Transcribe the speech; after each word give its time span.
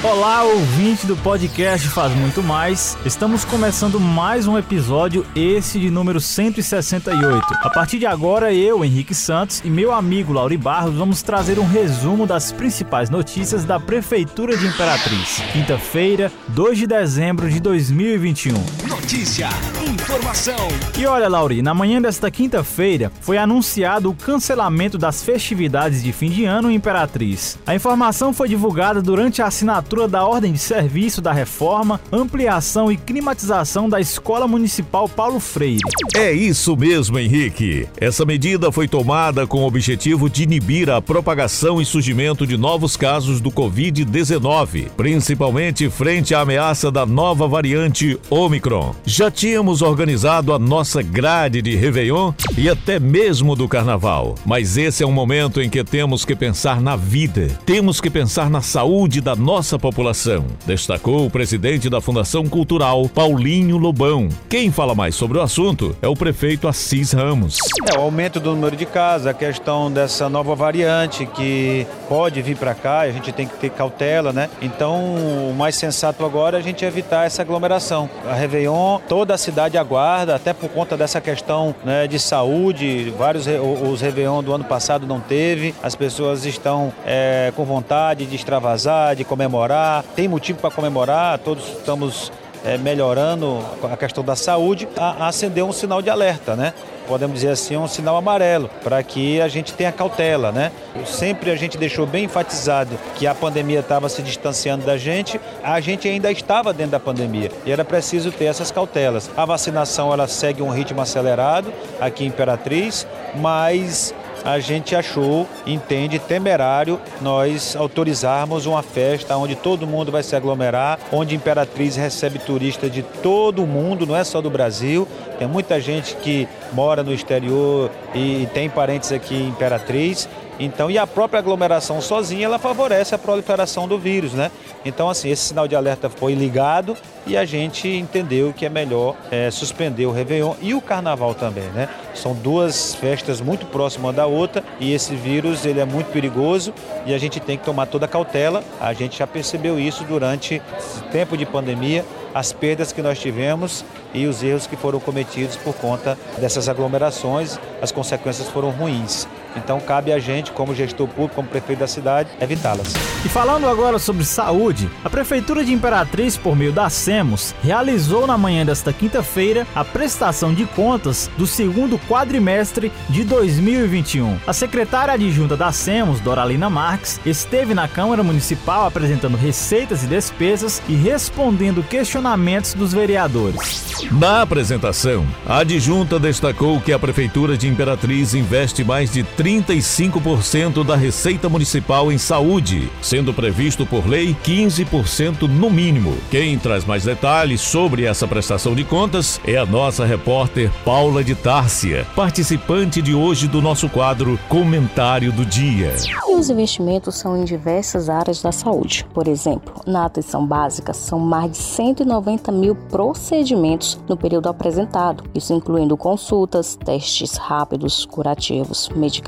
Olá, 0.00 0.44
ouvinte 0.44 1.08
do 1.08 1.16
podcast 1.16 1.88
Faz 1.88 2.14
Muito 2.14 2.40
Mais. 2.40 2.96
Estamos 3.04 3.44
começando 3.44 3.98
mais 3.98 4.46
um 4.46 4.56
episódio, 4.56 5.26
esse 5.34 5.80
de 5.80 5.90
número 5.90 6.20
168. 6.20 7.44
A 7.62 7.68
partir 7.68 7.98
de 7.98 8.06
agora, 8.06 8.54
eu, 8.54 8.84
Henrique 8.84 9.12
Santos, 9.12 9.60
e 9.64 9.68
meu 9.68 9.92
amigo 9.92 10.32
Lauri 10.32 10.56
Barros 10.56 10.94
vamos 10.94 11.20
trazer 11.20 11.58
um 11.58 11.66
resumo 11.66 12.28
das 12.28 12.52
principais 12.52 13.10
notícias 13.10 13.64
da 13.64 13.80
Prefeitura 13.80 14.56
de 14.56 14.68
Imperatriz. 14.68 15.42
Quinta-feira, 15.52 16.30
2 16.46 16.78
de 16.78 16.86
dezembro 16.86 17.50
de 17.50 17.58
2021. 17.58 18.54
Notícia, 18.86 19.48
informação. 19.88 20.68
E 20.98 21.06
olha, 21.06 21.28
Lauri, 21.28 21.62
na 21.62 21.74
manhã 21.74 22.00
desta 22.00 22.30
quinta-feira 22.30 23.12
foi 23.20 23.38
anunciado 23.38 24.10
o 24.10 24.14
cancelamento 24.14 24.98
das 24.98 25.22
festividades 25.22 26.02
de 26.02 26.12
fim 26.12 26.30
de 26.30 26.44
ano 26.44 26.70
em 26.70 26.74
Imperatriz. 26.74 27.58
A 27.66 27.74
informação 27.74 28.32
foi 28.32 28.48
divulgada 28.48 29.02
durante 29.02 29.42
a 29.42 29.46
assinatura 29.46 29.68
assinatura 29.78 30.08
da 30.08 30.24
ordem 30.26 30.52
de 30.52 30.58
serviço 30.58 31.20
da 31.20 31.32
reforma, 31.32 32.00
ampliação 32.10 32.90
e 32.90 32.96
climatização 32.96 33.88
da 33.88 34.00
Escola 34.00 34.46
Municipal 34.46 35.08
Paulo 35.08 35.40
Freire. 35.40 35.80
É 36.14 36.32
isso 36.32 36.76
mesmo, 36.76 37.18
Henrique. 37.18 37.86
Essa 37.96 38.24
medida 38.24 38.72
foi 38.72 38.88
tomada 38.88 39.46
com 39.46 39.62
o 39.62 39.66
objetivo 39.66 40.28
de 40.28 40.42
inibir 40.42 40.90
a 40.90 41.00
propagação 41.00 41.80
e 41.80 41.84
surgimento 41.84 42.46
de 42.46 42.56
novos 42.56 42.96
casos 42.96 43.40
do 43.40 43.50
Covid-19, 43.50 44.88
principalmente 44.96 45.90
frente 45.90 46.34
à 46.34 46.40
ameaça 46.40 46.90
da 46.90 47.04
nova 47.04 47.46
variante 47.46 48.18
Omicron. 48.30 48.94
Já 49.04 49.30
tínhamos 49.30 49.77
organizado 49.82 50.52
a 50.52 50.58
nossa 50.58 51.02
grade 51.02 51.62
de 51.62 51.76
Réveillon 51.76 52.32
e 52.56 52.68
até 52.68 52.98
mesmo 52.98 53.54
do 53.54 53.68
Carnaval, 53.68 54.34
mas 54.44 54.76
esse 54.76 55.02
é 55.02 55.06
um 55.06 55.12
momento 55.12 55.60
em 55.60 55.68
que 55.68 55.82
temos 55.84 56.24
que 56.24 56.34
pensar 56.34 56.80
na 56.80 56.96
vida, 56.96 57.48
temos 57.64 58.00
que 58.00 58.10
pensar 58.10 58.48
na 58.48 58.62
saúde 58.62 59.20
da 59.20 59.36
nossa 59.36 59.78
população, 59.78 60.46
destacou 60.66 61.26
o 61.26 61.30
presidente 61.30 61.90
da 61.90 62.00
Fundação 62.00 62.46
Cultural, 62.46 63.08
Paulinho 63.08 63.76
Lobão. 63.76 64.28
Quem 64.48 64.70
fala 64.70 64.94
mais 64.94 65.14
sobre 65.14 65.38
o 65.38 65.42
assunto 65.42 65.96
é 66.00 66.08
o 66.08 66.14
prefeito 66.14 66.68
Assis 66.68 67.12
Ramos. 67.12 67.58
É, 67.92 67.98
o 67.98 68.02
aumento 68.02 68.40
do 68.40 68.54
número 68.54 68.76
de 68.76 68.86
casos, 68.86 69.26
a 69.26 69.34
questão 69.34 69.90
dessa 69.90 70.28
nova 70.28 70.54
variante 70.54 71.26
que 71.26 71.86
pode 72.08 72.40
vir 72.42 72.56
para 72.56 72.74
cá, 72.74 73.00
a 73.00 73.10
gente 73.10 73.32
tem 73.32 73.46
que 73.46 73.56
ter 73.56 73.70
cautela, 73.70 74.32
né? 74.32 74.48
Então, 74.62 75.14
o 75.50 75.54
mais 75.56 75.76
sensato 75.76 76.24
agora 76.24 76.56
é 76.56 76.60
a 76.60 76.62
gente 76.62 76.84
evitar 76.84 77.26
essa 77.26 77.42
aglomeração. 77.42 78.08
A 78.28 78.34
Réveillon, 78.34 78.98
toda 79.08 79.34
a 79.34 79.38
cidade 79.38 79.67
aguarda, 79.76 80.34
até 80.34 80.52
por 80.52 80.70
conta 80.70 80.96
dessa 80.96 81.20
questão 81.20 81.74
né, 81.84 82.06
de 82.06 82.18
saúde, 82.18 83.12
vários 83.18 83.46
os 83.46 84.00
Réveillon 84.00 84.42
do 84.42 84.54
ano 84.54 84.64
passado 84.64 85.06
não 85.06 85.20
teve, 85.20 85.74
as 85.82 85.94
pessoas 85.94 86.46
estão 86.46 86.92
é, 87.04 87.52
com 87.56 87.64
vontade 87.64 88.24
de 88.24 88.36
extravasar, 88.36 89.16
de 89.16 89.24
comemorar. 89.24 90.04
Tem 90.14 90.28
motivo 90.28 90.60
para 90.60 90.70
comemorar, 90.70 91.38
todos 91.38 91.68
estamos 91.68 92.32
é, 92.64 92.78
melhorando 92.78 93.58
a 93.90 93.96
questão 93.96 94.24
da 94.24 94.36
saúde, 94.36 94.88
a, 94.96 95.24
a 95.24 95.28
acender 95.28 95.64
um 95.64 95.72
sinal 95.72 96.00
de 96.00 96.10
alerta, 96.10 96.54
né? 96.56 96.72
Podemos 97.08 97.36
dizer 97.36 97.52
assim, 97.52 97.76
um 97.76 97.88
sinal 97.88 98.16
amarelo, 98.16 98.70
para 98.84 99.02
que 99.02 99.40
a 99.40 99.48
gente 99.48 99.72
tenha 99.72 99.90
cautela, 99.90 100.52
né? 100.52 100.70
Sempre 101.06 101.50
a 101.50 101.56
gente 101.56 101.78
deixou 101.78 102.06
bem 102.06 102.24
enfatizado 102.24 102.98
que 103.16 103.26
a 103.26 103.34
pandemia 103.34 103.80
estava 103.80 104.08
se 104.10 104.22
distanciando 104.22 104.84
da 104.84 104.98
gente, 104.98 105.40
a 105.64 105.80
gente 105.80 106.06
ainda 106.06 106.30
estava 106.30 106.72
dentro 106.72 106.92
da 106.92 107.00
pandemia 107.00 107.50
e 107.64 107.72
era 107.72 107.84
preciso 107.84 108.30
ter 108.30 108.44
essas 108.44 108.70
cautelas. 108.70 109.30
A 109.36 109.46
vacinação 109.46 110.12
ela 110.12 110.28
segue 110.28 110.62
um 110.62 110.68
ritmo 110.68 111.00
acelerado 111.00 111.72
aqui 111.98 112.24
em 112.24 112.28
Imperatriz, 112.28 113.06
mas 113.36 114.14
a 114.44 114.58
gente 114.58 114.94
achou, 114.94 115.46
entende, 115.66 116.18
temerário 116.18 117.00
nós 117.20 117.76
autorizarmos 117.76 118.66
uma 118.66 118.82
festa 118.82 119.36
onde 119.36 119.54
todo 119.54 119.86
mundo 119.86 120.12
vai 120.12 120.22
se 120.22 120.34
aglomerar, 120.34 120.98
onde 121.12 121.34
Imperatriz 121.34 121.96
recebe 121.96 122.38
turistas 122.38 122.90
de 122.90 123.02
todo 123.02 123.62
o 123.62 123.66
mundo, 123.66 124.06
não 124.06 124.16
é 124.16 124.24
só 124.24 124.40
do 124.40 124.50
Brasil. 124.50 125.06
Tem 125.38 125.46
muita 125.46 125.80
gente 125.80 126.16
que 126.16 126.48
mora 126.72 127.02
no 127.02 127.12
exterior 127.12 127.90
e 128.14 128.48
tem 128.52 128.68
parentes 128.68 129.12
aqui 129.12 129.34
em 129.34 129.48
Imperatriz. 129.48 130.28
Então, 130.58 130.90
e 130.90 130.98
a 130.98 131.06
própria 131.06 131.38
aglomeração 131.38 132.00
sozinha, 132.00 132.46
ela 132.46 132.58
favorece 132.58 133.14
a 133.14 133.18
proliferação 133.18 133.86
do 133.86 133.98
vírus, 133.98 134.32
né? 134.32 134.50
Então, 134.84 135.08
assim, 135.08 135.30
esse 135.30 135.42
sinal 135.42 135.68
de 135.68 135.76
alerta 135.76 136.08
foi 136.08 136.34
ligado 136.34 136.96
e 137.26 137.36
a 137.36 137.44
gente 137.44 137.88
entendeu 137.88 138.52
que 138.52 138.66
é 138.66 138.68
melhor 138.68 139.14
é, 139.30 139.50
suspender 139.50 140.06
o 140.06 140.12
Réveillon 140.12 140.54
e 140.60 140.74
o 140.74 140.80
Carnaval 140.80 141.34
também, 141.34 141.64
né? 141.74 141.88
São 142.14 142.34
duas 142.34 142.94
festas 142.94 143.40
muito 143.40 143.66
próximas 143.66 144.14
da 144.14 144.26
outra 144.26 144.64
e 144.80 144.92
esse 144.92 145.14
vírus, 145.14 145.64
ele 145.64 145.78
é 145.78 145.84
muito 145.84 146.10
perigoso 146.10 146.72
e 147.06 147.14
a 147.14 147.18
gente 147.18 147.38
tem 147.38 147.56
que 147.56 147.64
tomar 147.64 147.86
toda 147.86 148.06
a 148.06 148.08
cautela. 148.08 148.64
A 148.80 148.92
gente 148.92 149.18
já 149.18 149.26
percebeu 149.26 149.78
isso 149.78 150.02
durante 150.04 150.60
esse 150.76 151.02
tempo 151.12 151.36
de 151.36 151.46
pandemia, 151.46 152.04
as 152.34 152.52
perdas 152.52 152.92
que 152.92 153.02
nós 153.02 153.18
tivemos 153.18 153.84
e 154.12 154.26
os 154.26 154.42
erros 154.42 154.66
que 154.66 154.76
foram 154.76 154.98
cometidos 154.98 155.56
por 155.56 155.74
conta 155.74 156.18
dessas 156.38 156.68
aglomerações, 156.68 157.58
as 157.80 157.92
consequências 157.92 158.48
foram 158.48 158.70
ruins. 158.70 159.26
Então 159.56 159.80
cabe 159.80 160.12
a 160.12 160.18
gente, 160.18 160.52
como 160.52 160.74
gestor 160.74 161.08
público, 161.08 161.34
como 161.36 161.48
prefeito 161.48 161.80
da 161.80 161.86
cidade, 161.86 162.30
evitá-las. 162.40 162.94
E 163.24 163.28
falando 163.28 163.66
agora 163.66 163.98
sobre 163.98 164.24
saúde, 164.24 164.88
a 165.04 165.10
Prefeitura 165.10 165.64
de 165.64 165.72
Imperatriz, 165.72 166.36
por 166.36 166.56
meio 166.56 166.72
da 166.72 166.88
SEMOS, 166.88 167.54
realizou 167.62 168.26
na 168.26 168.38
manhã 168.38 168.64
desta 168.64 168.92
quinta-feira 168.92 169.66
a 169.74 169.84
prestação 169.84 170.54
de 170.54 170.64
contas 170.66 171.30
do 171.36 171.46
segundo 171.46 171.98
quadrimestre 171.98 172.92
de 173.08 173.24
2021. 173.24 174.38
A 174.46 174.52
secretária 174.52 175.14
adjunta 175.14 175.56
da 175.56 175.72
SEMOS, 175.72 176.20
Doralina 176.20 176.70
Marques, 176.70 177.20
esteve 177.26 177.74
na 177.74 177.88
Câmara 177.88 178.22
Municipal 178.22 178.86
apresentando 178.86 179.36
receitas 179.36 180.02
e 180.02 180.06
despesas 180.06 180.82
e 180.88 180.94
respondendo 180.94 181.82
questionamentos 181.82 182.74
dos 182.74 182.92
vereadores. 182.92 183.88
Na 184.12 184.42
apresentação, 184.42 185.26
a 185.46 185.58
adjunta 185.58 186.18
destacou 186.18 186.80
que 186.80 186.92
a 186.92 186.98
Prefeitura 186.98 187.56
de 187.56 187.68
Imperatriz 187.68 188.34
investe 188.34 188.84
mais 188.84 189.12
de 189.12 189.22
35% 189.48 190.84
da 190.84 190.94
receita 190.94 191.48
municipal 191.48 192.12
em 192.12 192.18
saúde, 192.18 192.90
sendo 193.00 193.32
previsto 193.32 193.86
por 193.86 194.06
lei 194.06 194.36
15% 194.44 195.48
no 195.48 195.70
mínimo. 195.70 196.14
Quem 196.30 196.58
traz 196.58 196.84
mais 196.84 197.04
detalhes 197.04 197.62
sobre 197.62 198.04
essa 198.04 198.28
prestação 198.28 198.74
de 198.74 198.84
contas 198.84 199.40
é 199.46 199.56
a 199.56 199.64
nossa 199.64 200.04
repórter 200.04 200.70
Paula 200.84 201.24
de 201.24 201.34
Tárcia, 201.34 202.06
participante 202.14 203.00
de 203.00 203.14
hoje 203.14 203.48
do 203.48 203.62
nosso 203.62 203.88
quadro 203.88 204.38
Comentário 204.50 205.32
do 205.32 205.46
Dia. 205.46 205.94
E 206.28 206.34
os 206.34 206.50
investimentos 206.50 207.14
são 207.14 207.34
em 207.40 207.44
diversas 207.46 208.10
áreas 208.10 208.42
da 208.42 208.52
saúde. 208.52 209.06
Por 209.14 209.26
exemplo, 209.26 209.80
na 209.86 210.04
atenção 210.04 210.46
básica, 210.46 210.92
são 210.92 211.18
mais 211.18 211.52
de 211.52 211.56
190 211.56 212.52
mil 212.52 212.74
procedimentos 212.74 213.98
no 214.06 214.16
período 214.16 214.50
apresentado, 214.50 215.24
isso 215.34 215.54
incluindo 215.54 215.96
consultas, 215.96 216.76
testes 216.76 217.38
rápidos, 217.38 218.04
curativos, 218.04 218.90
medicações 218.94 219.27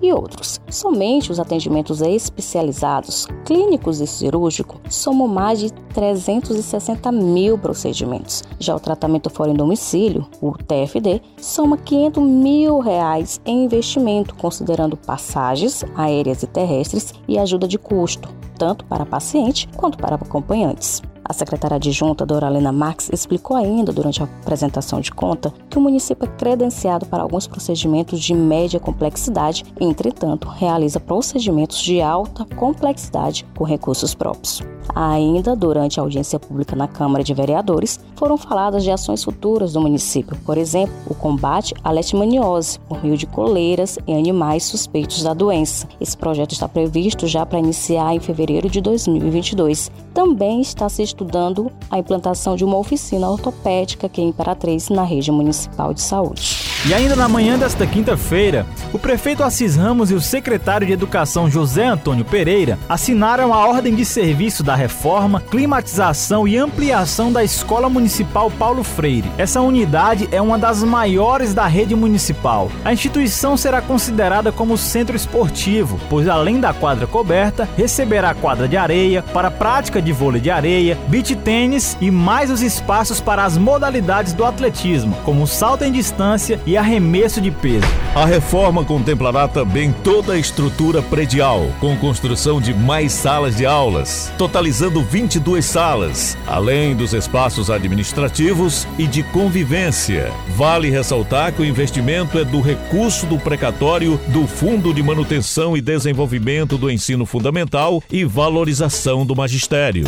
e 0.00 0.12
outros. 0.12 0.60
Somente 0.68 1.30
os 1.30 1.40
atendimentos 1.40 2.00
especializados, 2.00 3.26
clínicos 3.44 4.00
e 4.00 4.06
cirúrgicos, 4.06 4.80
somam 4.88 5.26
mais 5.26 5.58
de 5.60 5.72
360 5.94 7.10
mil 7.12 7.58
procedimentos. 7.58 8.42
Já 8.58 8.74
o 8.74 8.80
tratamento 8.80 9.30
fora 9.30 9.50
em 9.50 9.54
domicílio, 9.54 10.26
o 10.40 10.52
TFD, 10.52 11.20
soma 11.38 11.76
500 11.76 12.22
mil 12.22 12.78
reais 12.78 13.40
em 13.44 13.64
investimento, 13.64 14.34
considerando 14.34 14.96
passagens 14.96 15.84
aéreas 15.94 16.42
e 16.42 16.46
terrestres 16.46 17.12
e 17.26 17.38
ajuda 17.38 17.66
de 17.66 17.78
custo, 17.78 18.28
tanto 18.58 18.84
para 18.84 19.06
paciente 19.06 19.68
quanto 19.76 19.98
para 19.98 20.16
acompanhantes. 20.16 21.02
A 21.24 21.32
secretária 21.32 21.76
adjunta 21.76 22.26
Doralena 22.26 22.72
Marx 22.72 23.10
explicou 23.12 23.56
ainda 23.56 23.92
durante 23.92 24.22
a 24.22 24.24
apresentação 24.24 25.00
de 25.00 25.12
conta 25.12 25.52
que 25.68 25.78
o 25.78 25.80
município 25.80 26.24
é 26.24 26.36
credenciado 26.36 27.06
para 27.06 27.22
alguns 27.22 27.46
procedimentos 27.46 28.20
de 28.20 28.34
média 28.34 28.80
complexidade, 28.80 29.64
entretanto, 29.80 30.48
realiza 30.48 30.98
procedimentos 30.98 31.80
de 31.82 32.00
alta 32.00 32.44
complexidade 32.56 33.46
com 33.56 33.64
recursos 33.64 34.14
próprios. 34.14 34.62
Ainda 34.94 35.54
durante 35.54 35.98
a 35.98 36.02
audiência 36.02 36.38
pública 36.38 36.74
na 36.76 36.88
Câmara 36.88 37.24
de 37.24 37.34
Vereadores, 37.34 38.00
foram 38.16 38.36
faladas 38.36 38.84
de 38.84 38.90
ações 38.90 39.24
futuras 39.24 39.72
do 39.72 39.80
município, 39.80 40.36
por 40.44 40.58
exemplo, 40.58 40.94
o 41.06 41.14
combate 41.14 41.74
à 41.82 41.90
leishmaniose 41.90 42.78
por 42.80 43.02
meio 43.02 43.16
de 43.16 43.26
coleiras 43.26 43.98
em 44.06 44.18
animais 44.18 44.64
suspeitos 44.64 45.22
da 45.22 45.34
doença. 45.34 45.88
Esse 46.00 46.16
projeto 46.16 46.52
está 46.52 46.68
previsto 46.68 47.26
já 47.26 47.44
para 47.46 47.58
iniciar 47.58 48.14
em 48.14 48.20
fevereiro 48.20 48.68
de 48.68 48.80
2022. 48.80 49.90
Também 50.12 50.60
está 50.60 50.88
se 50.88 51.02
estudando 51.02 51.70
a 51.90 51.98
implantação 51.98 52.56
de 52.56 52.64
uma 52.64 52.76
oficina 52.76 53.28
ortopédica 53.28 54.06
aqui 54.06 54.22
em 54.22 54.28
Imperatriz, 54.28 54.88
na 54.88 55.02
rede 55.02 55.30
municipal 55.30 55.94
de 55.94 56.00
saúde. 56.00 56.69
E 56.86 56.94
ainda 56.94 57.14
na 57.14 57.28
manhã 57.28 57.58
desta 57.58 57.86
quinta-feira, 57.86 58.64
o 58.90 58.98
prefeito 58.98 59.44
Assis 59.44 59.76
Ramos 59.76 60.10
e 60.10 60.14
o 60.14 60.20
secretário 60.20 60.86
de 60.86 60.94
Educação 60.94 61.48
José 61.48 61.84
Antônio 61.84 62.24
Pereira 62.24 62.78
assinaram 62.88 63.52
a 63.52 63.58
ordem 63.66 63.94
de 63.94 64.02
serviço 64.02 64.62
da 64.62 64.74
reforma, 64.74 65.42
climatização 65.42 66.48
e 66.48 66.56
ampliação 66.56 67.30
da 67.30 67.44
Escola 67.44 67.90
Municipal 67.90 68.50
Paulo 68.50 68.82
Freire. 68.82 69.30
Essa 69.36 69.60
unidade 69.60 70.26
é 70.32 70.40
uma 70.40 70.56
das 70.56 70.82
maiores 70.82 71.52
da 71.52 71.66
rede 71.66 71.94
municipal. 71.94 72.72
A 72.82 72.94
instituição 72.94 73.58
será 73.58 73.82
considerada 73.82 74.50
como 74.50 74.78
centro 74.78 75.14
esportivo, 75.14 76.00
pois 76.08 76.28
além 76.28 76.58
da 76.60 76.72
quadra 76.72 77.06
coberta, 77.06 77.68
receberá 77.76 78.32
quadra 78.32 78.66
de 78.66 78.78
areia 78.78 79.22
para 79.22 79.50
prática 79.50 80.00
de 80.00 80.12
vôlei 80.12 80.40
de 80.40 80.50
areia, 80.50 80.96
beach 81.08 81.36
tênis 81.36 81.94
e 82.00 82.10
mais 82.10 82.50
os 82.50 82.62
espaços 82.62 83.20
para 83.20 83.44
as 83.44 83.58
modalidades 83.58 84.32
do 84.32 84.46
atletismo, 84.46 85.14
como 85.26 85.46
salto 85.46 85.84
em 85.84 85.92
distância 85.92 86.58
e 86.70 86.76
arremesso 86.76 87.40
de 87.40 87.50
peso. 87.50 87.86
A 88.14 88.24
reforma 88.24 88.84
contemplará 88.84 89.48
também 89.48 89.92
toda 90.04 90.34
a 90.34 90.38
estrutura 90.38 91.02
predial, 91.02 91.66
com 91.80 91.96
construção 91.96 92.60
de 92.60 92.72
mais 92.72 93.10
salas 93.10 93.56
de 93.56 93.66
aulas, 93.66 94.32
totalizando 94.38 95.02
22 95.02 95.64
salas, 95.64 96.38
além 96.46 96.94
dos 96.94 97.12
espaços 97.12 97.70
administrativos 97.70 98.86
e 98.96 99.08
de 99.08 99.24
convivência. 99.24 100.30
Vale 100.50 100.88
ressaltar 100.90 101.52
que 101.52 101.62
o 101.62 101.64
investimento 101.64 102.38
é 102.38 102.44
do 102.44 102.60
recurso 102.60 103.26
do 103.26 103.36
precatório 103.36 104.20
do 104.28 104.46
Fundo 104.46 104.94
de 104.94 105.02
Manutenção 105.02 105.76
e 105.76 105.80
Desenvolvimento 105.80 106.78
do 106.78 106.88
Ensino 106.88 107.26
Fundamental 107.26 108.00
e 108.12 108.24
Valorização 108.24 109.26
do 109.26 109.34
Magistério. 109.34 110.04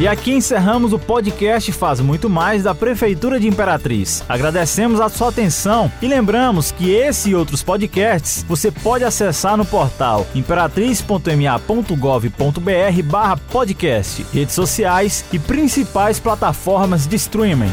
E 0.00 0.06
aqui 0.06 0.30
encerramos 0.30 0.92
o 0.92 0.98
podcast 0.98 1.72
Faz 1.72 1.98
Muito 1.98 2.30
Mais 2.30 2.62
da 2.62 2.72
Prefeitura 2.72 3.40
de 3.40 3.48
Imperatriz. 3.48 4.22
Agradecemos 4.28 5.00
a 5.00 5.08
sua 5.08 5.30
atenção 5.30 5.90
e 6.00 6.06
lembramos 6.06 6.70
que 6.70 6.92
esse 6.92 7.30
e 7.30 7.34
outros 7.34 7.64
podcasts 7.64 8.44
você 8.44 8.70
pode 8.70 9.02
acessar 9.02 9.56
no 9.56 9.66
portal 9.66 10.24
imperatriz.ma.gov.br 10.36 13.02
barra 13.06 13.36
podcast, 13.50 14.24
redes 14.32 14.54
sociais 14.54 15.24
e 15.32 15.38
principais 15.38 16.20
plataformas 16.20 17.04
de 17.04 17.16
streaming. 17.16 17.72